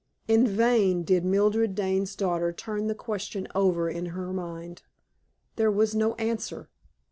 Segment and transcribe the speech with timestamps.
[0.27, 4.81] In vain did Mildred Dane's daughter turn the question over in her mind;
[5.57, 6.69] there was no answer.